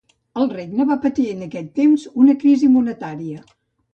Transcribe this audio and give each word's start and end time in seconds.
El 0.43 0.47
regne 0.53 0.85
va 0.91 0.95
patir 1.03 1.25
en 1.33 1.43
aquell 1.47 1.67
temps 1.81 2.07
una 2.23 2.37
crisi 2.45 2.73
monetària. 2.79 3.45